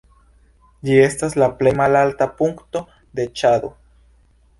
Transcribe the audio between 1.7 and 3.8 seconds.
malalta punkto de Ĉado.